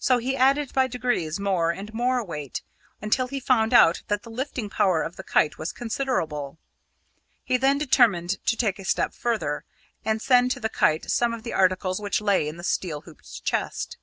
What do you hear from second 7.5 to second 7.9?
then